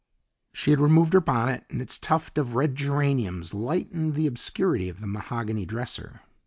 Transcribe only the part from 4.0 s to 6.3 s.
the obscurity of the mahogany dresser.